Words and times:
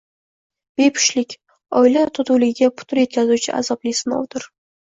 Bepushtlik, 0.81 1.35
oila 1.81 2.07
totuvligiga 2.21 2.73
putur 2.81 3.03
yetkazuvchi 3.05 3.55
azobli 3.63 3.97
sinovdir. 4.03 4.53